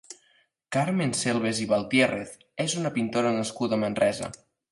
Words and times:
Carmen 0.75 1.11
Selves 1.19 1.59
i 1.65 1.67
Baltiérrez 1.73 2.33
és 2.67 2.75
una 2.81 2.93
pintora 2.97 3.35
nascuda 3.39 3.79
a 3.81 3.83
Manresa. 3.87 4.35